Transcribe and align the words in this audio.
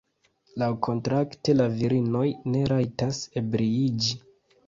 Laŭkontrakte 0.61 1.53
la 1.59 1.67
virinoj 1.75 2.25
ne 2.53 2.63
rajtas 2.73 3.19
ebriiĝi. 3.43 4.19